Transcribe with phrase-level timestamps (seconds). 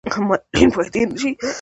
[0.27, 1.29] معلولین باید هیر نشي